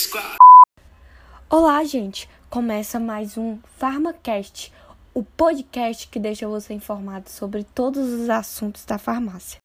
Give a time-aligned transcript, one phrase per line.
[0.00, 0.38] Squad.
[1.50, 2.26] Olá, gente!
[2.48, 4.72] Começa mais um PharmaCast,
[5.12, 9.59] o podcast que deixa você informado sobre todos os assuntos da farmácia.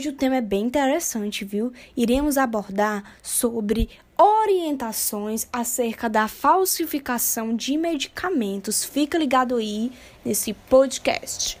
[0.00, 1.74] Hoje o tema é bem interessante, viu?
[1.94, 8.82] Iremos abordar sobre orientações acerca da falsificação de medicamentos.
[8.82, 9.92] Fica ligado aí
[10.24, 11.60] nesse podcast.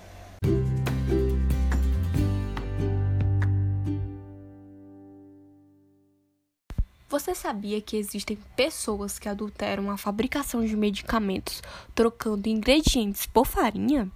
[7.06, 11.62] Você sabia que existem pessoas que adulteram a fabricação de medicamentos
[11.94, 14.10] trocando ingredientes por farinha?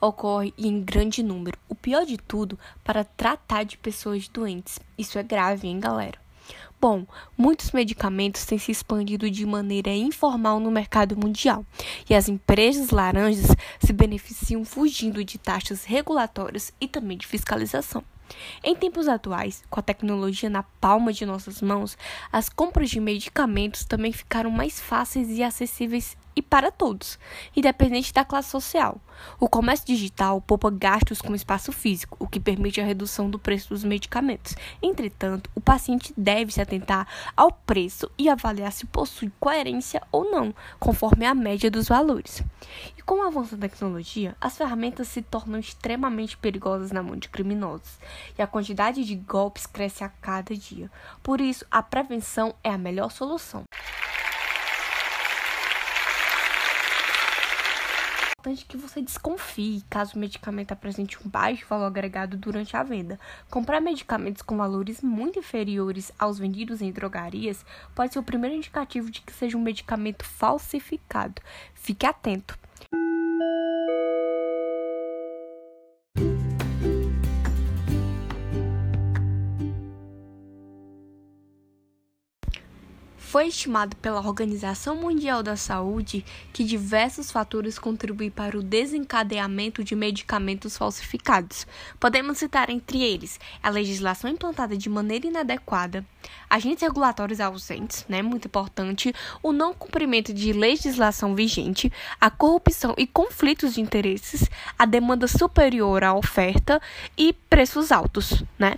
[0.00, 1.58] Ocorre em grande número.
[1.68, 4.78] O pior de tudo, para tratar de pessoas doentes.
[4.96, 6.18] Isso é grave, hein, galera?
[6.78, 11.64] Bom, muitos medicamentos têm se expandido de maneira informal no mercado mundial
[12.08, 18.04] e as empresas laranjas se beneficiam fugindo de taxas regulatórias e também de fiscalização.
[18.62, 21.96] Em tempos atuais, com a tecnologia na palma de nossas mãos,
[22.30, 27.18] as compras de medicamentos também ficaram mais fáceis e acessíveis e para todos,
[27.56, 29.00] independente da classe social.
[29.40, 33.70] O comércio digital poupa gastos com espaço físico, o que permite a redução do preço
[33.70, 34.54] dos medicamentos.
[34.82, 40.54] Entretanto, o paciente deve se atentar ao preço e avaliar se possui coerência ou não,
[40.78, 42.42] conforme a média dos valores.
[42.98, 47.30] E com o avanço da tecnologia, as ferramentas se tornam extremamente perigosas na mão de
[47.30, 47.98] criminosos,
[48.38, 50.90] e a quantidade de golpes cresce a cada dia.
[51.22, 53.64] Por isso, a prevenção é a melhor solução.
[58.46, 63.18] Importante que você desconfie caso o medicamento apresente um baixo valor agregado durante a venda.
[63.50, 69.10] Comprar medicamentos com valores muito inferiores aos vendidos em drogarias pode ser o primeiro indicativo
[69.10, 71.42] de que seja um medicamento falsificado.
[71.74, 72.56] Fique atento.
[83.36, 86.24] Foi estimado pela Organização Mundial da Saúde
[86.54, 91.66] que diversos fatores contribuem para o desencadeamento de medicamentos falsificados.
[92.00, 96.02] Podemos citar entre eles a legislação implantada de maneira inadequada,
[96.48, 103.06] agentes regulatórios ausentes, né, muito importante, o não cumprimento de legislação vigente, a corrupção e
[103.06, 104.48] conflitos de interesses,
[104.78, 106.80] a demanda superior à oferta
[107.18, 108.76] e preços altos, né?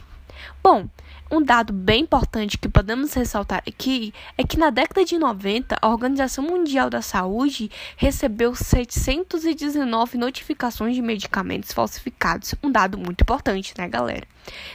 [0.60, 0.88] Bom,
[1.30, 5.88] um dado bem importante que podemos ressaltar aqui é que na década de 90, a
[5.88, 13.86] Organização Mundial da Saúde recebeu 719 notificações de medicamentos falsificados, um dado muito importante, né,
[13.88, 14.26] galera?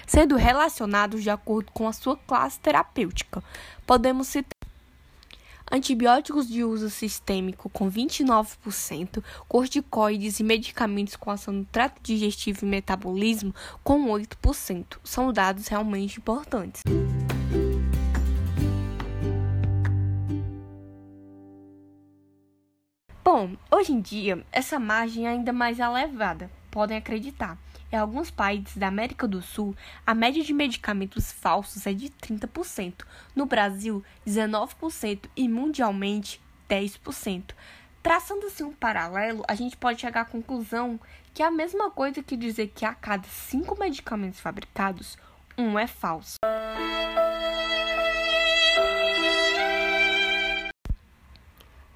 [0.05, 3.43] Sendo relacionados de acordo com a sua classe terapêutica.
[3.85, 4.62] Podemos citar
[5.71, 12.69] antibióticos de uso sistêmico com 29%, corticoides e medicamentos com ação no trato digestivo e
[12.69, 13.53] metabolismo
[13.83, 14.97] com 8%.
[15.03, 16.83] São dados realmente importantes.
[23.23, 27.55] Bom, hoje em dia, essa margem é ainda mais elevada, podem acreditar.
[27.91, 29.75] Em alguns países da América do Sul,
[30.07, 37.51] a média de medicamentos falsos é de 30%, no Brasil, 19% e mundialmente, 10%.
[38.01, 40.99] Traçando assim um paralelo, a gente pode chegar à conclusão
[41.31, 45.15] que é a mesma coisa que dizer que a cada cinco medicamentos fabricados,
[45.55, 46.37] um é falso.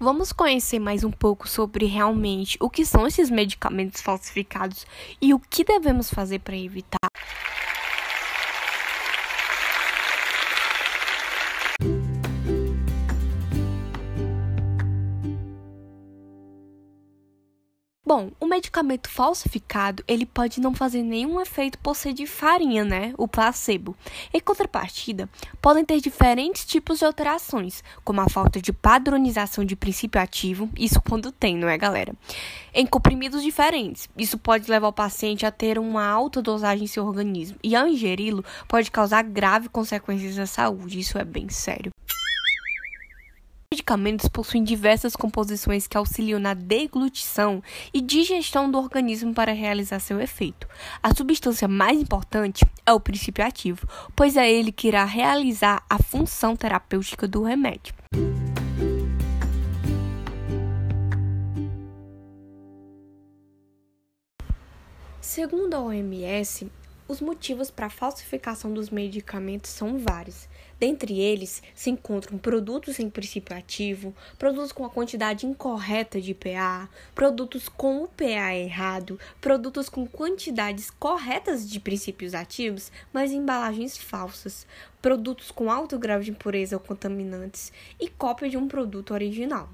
[0.10, 4.88] Vamos conhecer mais um pouco sobre realmente o que são esses medicamentos falsificados
[5.22, 7.12] e o que devemos fazer para evitar.
[18.18, 23.14] Bom, o medicamento falsificado, ele pode não fazer nenhum efeito por ser de farinha, né?
[23.16, 23.96] O placebo.
[24.34, 25.30] Em contrapartida,
[25.62, 31.00] podem ter diferentes tipos de alterações, como a falta de padronização de princípio ativo, isso
[31.00, 32.12] quando tem, não é, galera?
[32.74, 37.06] Em comprimidos diferentes, isso pode levar o paciente a ter uma alta dosagem em seu
[37.06, 41.92] organismo, e ao ingeri-lo, pode causar graves consequências à saúde, isso é bem sério
[43.78, 47.62] medicamentos possuem diversas composições que auxiliam na deglutição
[47.94, 50.68] e digestão do organismo para realizar seu efeito.
[51.04, 56.02] A substância mais importante é o princípio ativo, pois é ele que irá realizar a
[56.02, 57.94] função terapêutica do remédio.
[65.22, 66.72] Segundo a OMS,
[67.10, 70.50] Os motivos para a falsificação dos medicamentos são vários.
[70.80, 76.88] Dentre eles se encontram produtos sem princípio ativo, produtos com a quantidade incorreta de PA,
[77.16, 84.68] produtos com o PA errado, produtos com quantidades corretas de princípios ativos, mas embalagens falsas,
[85.02, 89.70] produtos com alto grau de impureza ou contaminantes e cópia de um produto original.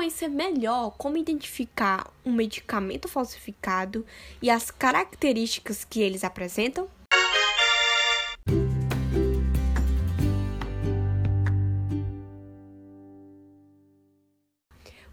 [0.00, 4.06] Conhecer melhor como identificar um medicamento falsificado
[4.40, 6.88] e as características que eles apresentam?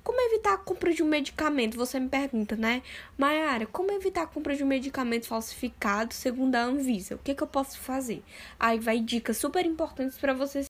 [0.02, 1.76] Como evitar a compra de um medicamento?
[1.76, 2.82] Você me pergunta, né?
[3.18, 7.16] Mayara, como evitar a compra de um medicamento falsificado segundo a Anvisa?
[7.16, 8.24] O que, que eu posso fazer?
[8.58, 10.66] Aí vai dicas super importantes para vocês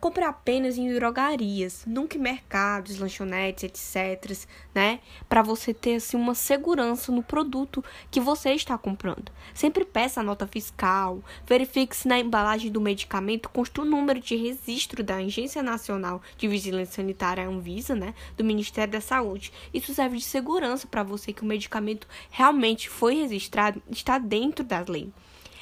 [0.00, 5.00] Compre apenas em drogarias, nunca em mercados, lanchonetes, etc, né?
[5.28, 9.30] Para você ter assim uma segurança no produto que você está comprando.
[9.54, 14.36] Sempre peça a nota fiscal, verifique se na embalagem do medicamento consta o número de
[14.36, 19.52] registro da Agência Nacional de Vigilância Sanitária Anvisa, né, do Ministério da Saúde.
[19.72, 24.84] Isso serve de segurança para você que o medicamento realmente foi registrado, está dentro da
[24.86, 25.12] lei.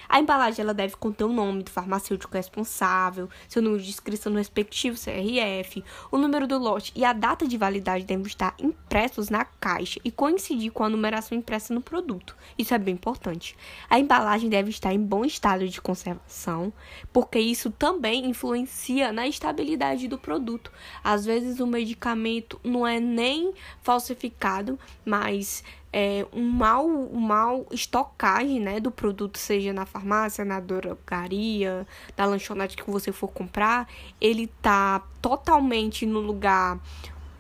[0.09, 4.39] A embalagem ela deve conter o nome do farmacêutico responsável, seu número de inscrição no
[4.39, 9.45] respectivo CRF, o número do lote e a data de validade devem estar impressos na
[9.45, 12.37] caixa e coincidir com a numeração impressa no produto.
[12.59, 13.57] Isso é bem importante.
[13.89, 16.73] A embalagem deve estar em bom estado de conservação,
[17.13, 20.71] porque isso também influencia na estabilidade do produto.
[21.03, 23.53] Às vezes o medicamento não é nem
[23.83, 25.63] falsificado, mas
[25.97, 31.87] é, um mal, um mal estocagem né, do produto, seja na farmácia, na drogaria,
[32.19, 33.89] na lanchonete que você for comprar,
[34.21, 36.81] ele tá totalmente no lugar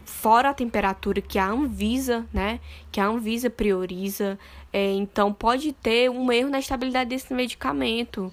[0.04, 2.60] fora a temperatura que a Anvisa, né,
[2.92, 4.38] que a Anvisa prioriza,
[4.72, 8.32] é, então pode ter um erro na estabilidade desse medicamento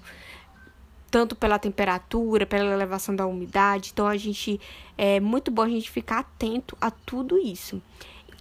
[1.10, 3.90] tanto pela temperatura, pela elevação da umidade.
[3.92, 4.58] Então a gente
[4.96, 7.82] é muito bom a gente ficar atento a tudo isso.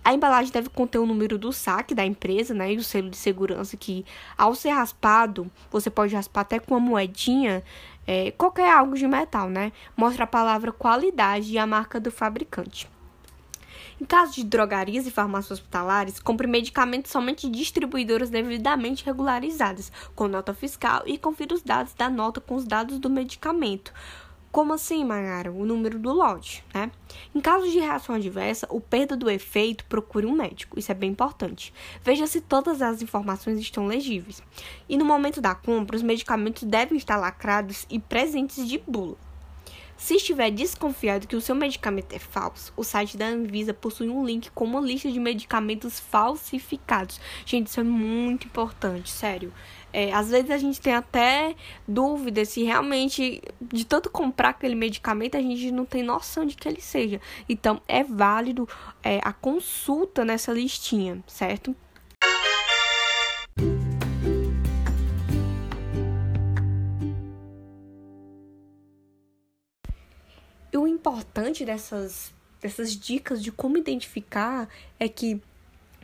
[0.04, 3.18] A embalagem deve conter o número do saque da empresa, né, e o selo de
[3.18, 4.04] segurança que,
[4.36, 7.64] ao ser raspado, você pode raspar até com uma moedinha,
[8.08, 12.90] é, qualquer algo de metal, né, mostra a palavra qualidade e a marca do fabricante.
[14.02, 20.28] Em caso de drogarias e farmácias hospitalares, compre medicamentos somente de distribuidoras devidamente regularizadas, com
[20.28, 23.94] nota fiscal e confira os dados da nota com os dados do medicamento.
[24.52, 25.50] Como assim, Mayara?
[25.50, 26.92] O número do lote, né?
[27.34, 30.78] Em caso de reação adversa ou perda do efeito, procure um médico.
[30.78, 31.74] Isso é bem importante.
[32.04, 34.44] Veja se todas as informações estão legíveis.
[34.90, 39.16] E no momento da compra, os medicamentos devem estar lacrados e presentes de bula.
[40.02, 44.26] Se estiver desconfiado que o seu medicamento é falso, o site da Anvisa possui um
[44.26, 47.22] link com uma lista de medicamentos falsificados.
[47.46, 49.54] Gente, isso é muito importante, sério.
[49.94, 51.56] É, às vezes a gente tem até
[51.88, 56.68] dúvida se realmente, de tanto comprar aquele medicamento, a gente não tem noção de que
[56.68, 57.20] ele seja.
[57.48, 58.68] Então, é válido
[59.04, 61.76] é, a consulta nessa listinha, certo?
[70.74, 75.42] E o importante dessas, dessas dicas de como identificar é que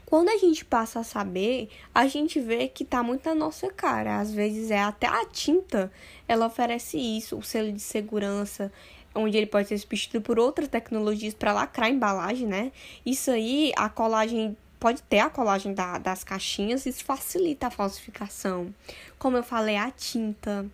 [0.09, 4.21] quando a gente passa a saber, a gente vê que tá muito na nossa cara.
[4.21, 5.91] Às vezes é até a tinta,
[6.25, 8.71] ela oferece isso, o selo de segurança,
[9.13, 12.71] onde ele pode ser substituído por outras tecnologias para lacrar a embalagem, né?
[13.05, 18.73] Isso aí, a colagem pode ter a colagem da, das caixinhas, isso facilita a falsificação.
[19.19, 20.65] Como eu falei, a tinta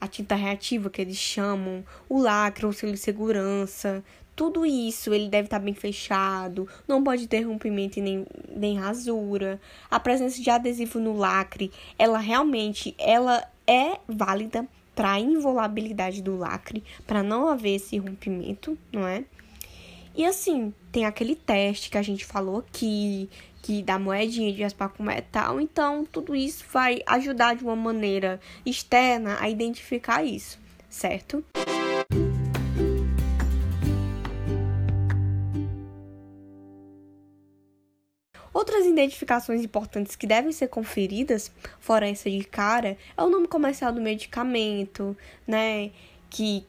[0.00, 4.02] a tinta reativa que eles chamam, o lacre, o selo de segurança,
[4.36, 9.58] tudo isso ele deve estar bem fechado, não pode ter rompimento nem, nem rasura.
[9.90, 16.36] A presença de adesivo no lacre, ela realmente ela é válida para a involabilidade do
[16.36, 19.24] lacre, para não haver esse rompimento, não é?
[20.14, 23.28] E assim, tem aquele teste que a gente falou aqui,
[23.62, 25.60] que dá moedinha de raspar com metal.
[25.60, 31.44] Então, tudo isso vai ajudar de uma maneira externa a identificar isso, certo?
[38.96, 44.00] Identificações importantes que devem ser conferidas, fora essa de cara, é o nome comercial do
[44.00, 45.90] medicamento, né?
[46.30, 46.64] Que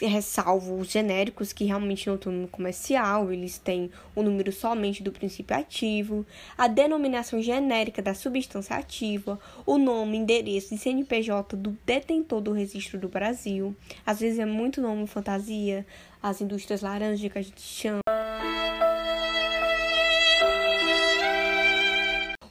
[0.00, 5.10] ressalvo os genéricos que realmente não estão no comercial, eles têm o número somente do
[5.10, 6.24] princípio ativo,
[6.56, 12.98] a denominação genérica da substância ativa, o nome, endereço e CNPJ do detentor do registro
[12.98, 13.74] do Brasil.
[14.06, 15.84] Às vezes é muito nome fantasia,
[16.22, 18.09] as indústrias laranjas que a gente chama.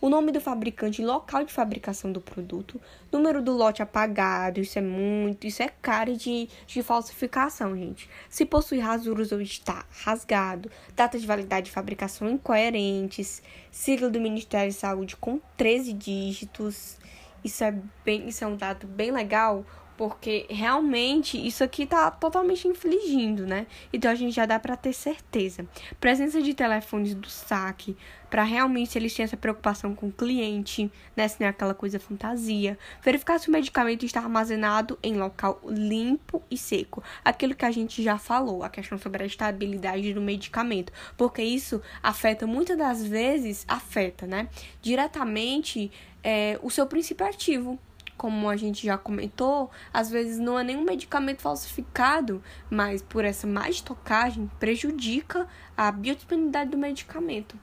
[0.09, 5.45] Nome do fabricante, local de fabricação do produto, número do lote apagado, isso é muito,
[5.45, 8.09] isso é cara de, de falsificação, gente.
[8.29, 14.71] Se possui rasuras ou está rasgado, data de validade de fabricação incoerentes, sigla do Ministério
[14.71, 16.97] de Saúde com 13 dígitos.
[17.43, 17.73] Isso é
[18.03, 19.65] bem, isso é um dado bem legal,
[19.99, 23.67] porque realmente isso aqui tá totalmente infligindo, né?
[23.91, 25.67] Então a gente já dá para ter certeza.
[25.99, 27.97] Presença de telefones do saque,
[28.29, 31.27] para realmente eles têm essa preocupação com o cliente, né?
[31.27, 32.79] Se não é aquela coisa fantasia.
[33.03, 37.03] Verificar se o medicamento está armazenado em local limpo e seco.
[37.25, 40.93] Aquilo que a gente já falou, a questão sobre a estabilidade do medicamento.
[41.17, 44.47] Porque isso afeta, muitas das vezes, afeta, né?
[44.81, 45.91] Diretamente
[46.23, 47.77] é, o seu princípio ativo
[48.19, 53.47] como a gente já comentou, às vezes não é nenhum medicamento falsificado, mas por essa
[53.47, 55.47] má estocagem prejudica
[55.77, 57.57] a biodisponibilidade do medicamento.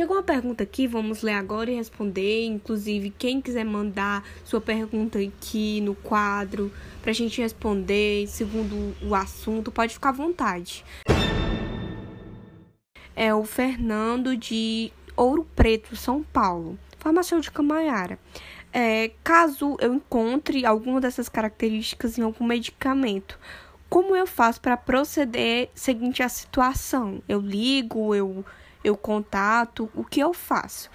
[0.00, 2.46] Chegou uma pergunta aqui, vamos ler agora e responder.
[2.46, 9.14] Inclusive, quem quiser mandar sua pergunta aqui no quadro para a gente responder segundo o
[9.14, 10.86] assunto, pode ficar à vontade.
[13.14, 18.18] É o Fernando de Ouro Preto, São Paulo, farmacêutica Maiara.
[18.72, 23.38] É, caso eu encontre alguma dessas características em algum medicamento,
[23.90, 27.20] como eu faço para proceder seguinte a situação?
[27.28, 28.46] Eu ligo, eu
[28.82, 30.90] eu contato, o que eu faço?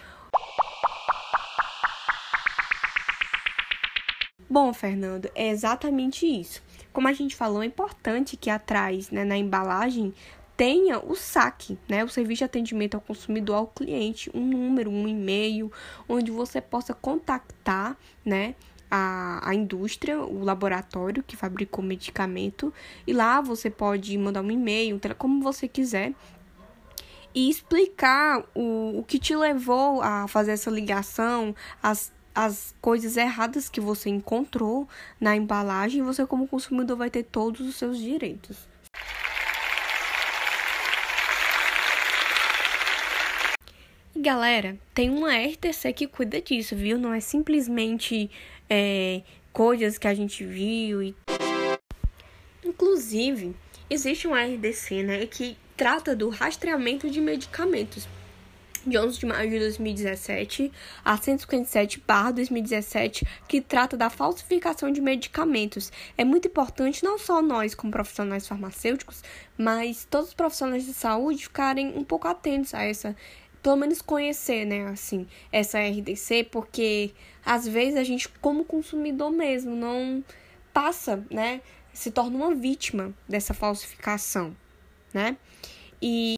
[4.50, 6.62] Bom, Fernando, é exatamente isso.
[6.94, 10.14] Como a gente falou, é importante que atrás, né, na embalagem,
[10.56, 15.08] tenha o saque, né, o serviço de atendimento ao consumidor, ao cliente, um número, um
[15.08, 15.72] e-mail,
[16.08, 18.56] onde você possa contactar, né,
[18.90, 22.74] a, a indústria, o laboratório que fabricou o medicamento,
[23.06, 26.14] e lá você pode mandar um e-mail, como você quiser,
[27.36, 33.68] e explicar o, o que te levou a fazer essa ligação, as, as coisas erradas
[33.68, 34.88] que você encontrou
[35.20, 38.58] na embalagem, você, como consumidor, vai ter todos os seus direitos.
[44.16, 46.98] E galera, tem uma RTC que cuida disso, viu?
[46.98, 48.32] Não é simplesmente
[48.70, 51.14] é, coisas que a gente viu e.
[52.64, 53.54] Inclusive,
[53.90, 58.08] existe uma RDC, né, que trata do rastreamento de medicamentos.
[58.86, 60.72] De 11 de maio de 2017
[61.04, 65.92] a 157/2017, que trata da falsificação de medicamentos.
[66.16, 69.24] É muito importante não só nós como profissionais farmacêuticos,
[69.58, 73.16] mas todos os profissionais de saúde ficarem um pouco atentos a essa
[73.64, 77.12] pelo menos conhecer, né, assim, essa RDC, porque
[77.44, 80.24] às vezes a gente, como consumidor mesmo, não
[80.72, 84.56] passa, né, se torna uma vítima dessa falsificação
[85.16, 85.38] né?
[86.02, 86.36] E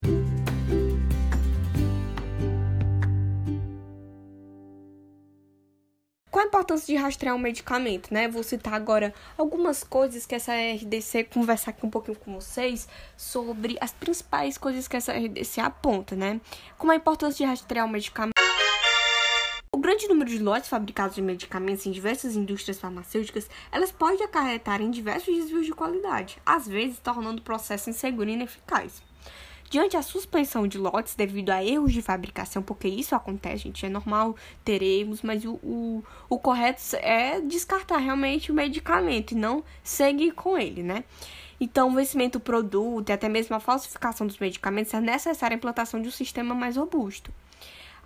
[6.29, 8.27] Qual a importância de rastrear um medicamento, né?
[8.27, 13.75] Vou citar agora algumas coisas que essa RDC conversar aqui um pouquinho com vocês sobre
[13.81, 16.39] as principais coisas que essa RDC aponta, né?
[16.77, 18.36] Como a importância de rastrear um medicamento.
[19.77, 24.81] O grande número de lotes fabricados de medicamentos em diversas indústrias farmacêuticas, elas podem acarretar
[24.81, 29.03] em diversos desvios de qualidade, às vezes tornando o processo inseguro e ineficaz.
[29.69, 33.89] Diante a suspensão de lotes devido a erros de fabricação, porque isso acontece, gente, é
[33.89, 40.31] normal teremos, mas o, o, o correto é descartar realmente o medicamento e não seguir
[40.31, 41.03] com ele, né?
[41.61, 45.59] Então, o vencimento do produto e até mesmo a falsificação dos medicamentos é necessária a
[45.59, 47.31] implantação de um sistema mais robusto.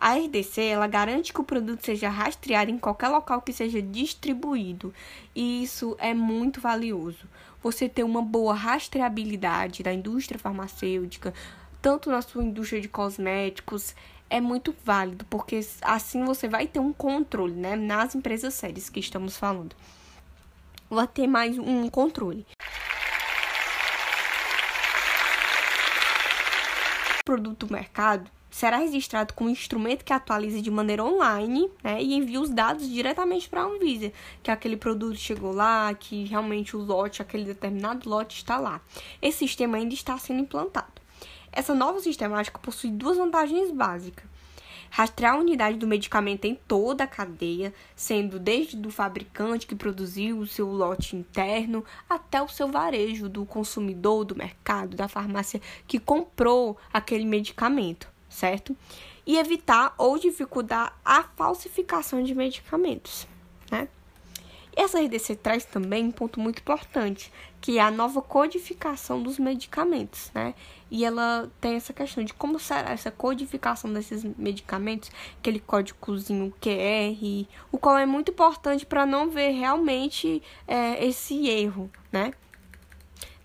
[0.02, 4.92] A RDC ela garante que o produto seja rastreado em qualquer local que seja distribuído,
[5.36, 7.30] e isso é muito valioso.
[7.62, 11.32] Você ter uma boa rastreabilidade da indústria farmacêutica,
[11.80, 13.94] tanto na sua indústria de cosméticos,
[14.28, 19.00] é muito válido, porque assim você vai ter um controle, né, nas empresas sérias que
[19.00, 19.76] estamos falando.
[20.90, 22.44] Vai ter mais um controle.
[27.24, 32.38] Produto mercado será registrado com um instrumento que atualize de maneira online né, e envie
[32.38, 34.12] os dados diretamente para a Anvisa,
[34.44, 38.82] que aquele produto chegou lá, que realmente o lote, aquele determinado lote está lá.
[39.22, 41.02] Esse sistema ainda está sendo implantado.
[41.52, 44.30] Essa nova sistemática possui duas vantagens básicas.
[44.90, 50.38] Rastrear a unidade do medicamento em toda a cadeia, sendo desde do fabricante que produziu
[50.40, 55.98] o seu lote interno até o seu varejo do consumidor, do mercado, da farmácia que
[55.98, 58.76] comprou aquele medicamento, certo?
[59.26, 63.28] E evitar ou dificultar a falsificação de medicamentos,
[63.70, 63.88] né?
[64.74, 70.32] Essa RDC traz também um ponto muito importante, que é a nova codificação dos medicamentos,
[70.34, 70.56] né?
[70.90, 77.48] E ela tem essa questão de como será essa codificação desses medicamentos, aquele códigozinho QR,
[77.70, 82.34] o qual é muito importante para não ver realmente é, esse erro, né?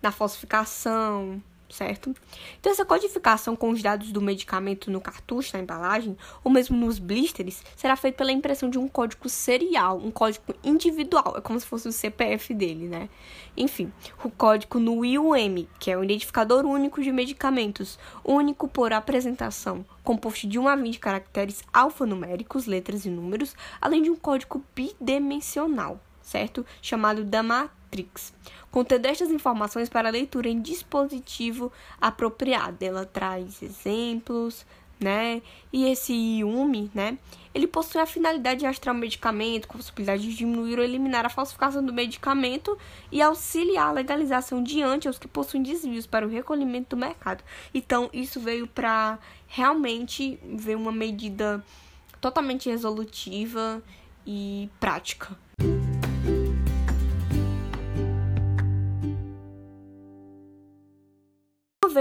[0.01, 2.13] Na falsificação, certo?
[2.59, 6.99] Então, essa codificação com os dados do medicamento no cartucho, na embalagem, ou mesmo nos
[6.99, 11.65] blisters, será feita pela impressão de um código serial, um código individual, é como se
[11.65, 13.09] fosse o CPF dele, né?
[13.55, 13.91] Enfim,
[14.23, 20.47] o código no IUM, que é o Identificador Único de Medicamentos, único por apresentação, composto
[20.47, 26.65] de 1 a 20 caracteres alfanuméricos, letras e números, além de um código bidimensional, certo?
[26.81, 28.33] Chamado da Matrix
[28.77, 32.83] contendo estas informações para leitura em dispositivo apropriado.
[32.83, 34.65] Ela traz exemplos,
[34.99, 35.41] né?
[35.71, 37.17] E esse IUMI, né?
[37.53, 41.25] Ele possui a finalidade de rastrear o medicamento, com a possibilidade de diminuir ou eliminar
[41.25, 42.77] a falsificação do medicamento
[43.11, 47.43] e auxiliar a legalização diante aos que possuem desvios para o recolhimento do mercado.
[47.73, 49.17] Então, isso veio para
[49.47, 51.63] realmente ver uma medida
[52.21, 53.81] totalmente resolutiva
[54.25, 55.46] e prática.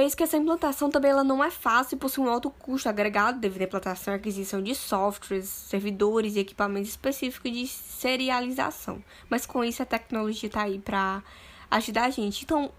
[0.00, 3.38] Vez que essa implantação também ela não é fácil e possui um alto custo agregado
[3.38, 9.03] devido à implantação e aquisição de softwares, servidores e equipamentos específicos de serialização.
[9.29, 11.23] Mas com isso a tecnologia está aí para
[11.71, 12.45] ajudar a gente.
[12.45, 12.71] Então,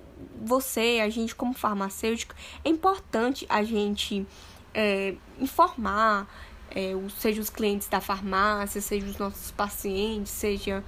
[0.44, 2.34] você, a gente como farmacêutico,
[2.64, 4.26] é importante a gente
[4.74, 6.28] é, informar,
[6.72, 10.84] é, seja os clientes da farmácia, seja os nossos pacientes, seja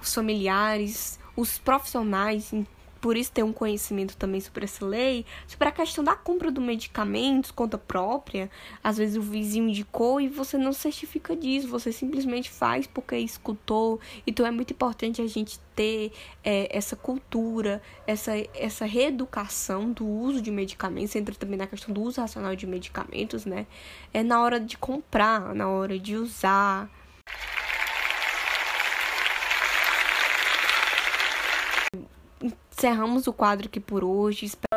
[0.00, 2.52] os familiares, os profissionais
[3.00, 6.60] por isso ter um conhecimento também sobre essa lei, sobre a questão da compra do
[6.60, 8.50] medicamento, conta própria.
[8.84, 13.98] Às vezes o vizinho indicou e você não certifica disso, você simplesmente faz porque escutou.
[14.26, 16.12] Então é muito importante a gente ter
[16.44, 22.02] é, essa cultura, essa, essa reeducação do uso de medicamentos, entra também na questão do
[22.02, 23.66] uso racional de medicamentos, né?
[24.12, 26.90] É na hora de comprar, na hora de usar.
[32.80, 34.46] Encerramos o quadro aqui por hoje.
[34.46, 34.70] Espero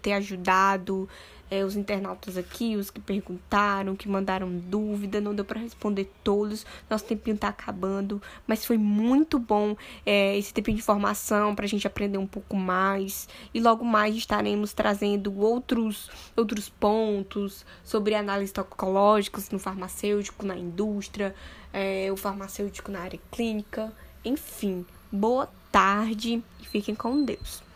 [0.00, 1.08] ter ajudado
[1.50, 6.66] é, os internautas aqui, os que perguntaram, que mandaram dúvida, não deu para responder todos,
[6.88, 11.68] nosso tempinho tá acabando, mas foi muito bom é, esse tempinho de formação para a
[11.68, 18.52] gente aprender um pouco mais e logo mais estaremos trazendo outros, outros pontos sobre análises
[18.52, 21.34] toxicológicas no farmacêutico, na indústria,
[21.72, 23.92] é, o farmacêutico na área clínica,
[24.24, 27.67] enfim, boa tarde e fiquem com Deus.